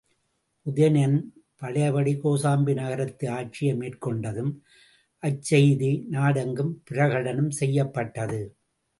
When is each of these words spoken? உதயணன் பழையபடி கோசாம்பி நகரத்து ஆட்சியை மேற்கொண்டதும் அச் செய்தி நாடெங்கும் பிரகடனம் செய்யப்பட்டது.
உதயணன் 0.65 1.17
பழையபடி 1.57 2.13
கோசாம்பி 2.23 2.73
நகரத்து 2.79 3.25
ஆட்சியை 3.29 3.73
மேற்கொண்டதும் 3.75 4.49
அச் 5.23 5.43
செய்தி 5.43 5.91
நாடெங்கும் 6.09 6.73
பிரகடனம் 6.89 7.51
செய்யப்பட்டது. 7.59 8.41